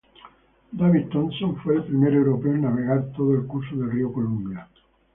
[0.71, 4.67] David Thompson fue el primer europeo en navegar todo el curso del río Columbia.